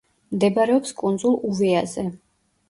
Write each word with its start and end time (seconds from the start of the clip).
მდებარეობს 0.35 0.95
კუნძულ 1.01 1.37
უვეაზე. 1.51 2.09